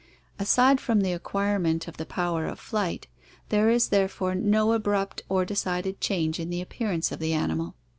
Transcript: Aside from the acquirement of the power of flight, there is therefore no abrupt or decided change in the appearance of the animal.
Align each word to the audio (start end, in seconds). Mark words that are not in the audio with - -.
Aside 0.39 0.81
from 0.81 1.01
the 1.01 1.13
acquirement 1.13 1.87
of 1.87 1.97
the 1.97 2.07
power 2.07 2.47
of 2.47 2.59
flight, 2.59 3.05
there 3.49 3.69
is 3.69 3.89
therefore 3.89 4.33
no 4.33 4.73
abrupt 4.73 5.21
or 5.29 5.45
decided 5.45 6.01
change 6.01 6.39
in 6.39 6.49
the 6.49 6.59
appearance 6.59 7.11
of 7.11 7.19
the 7.19 7.33
animal. 7.33 7.75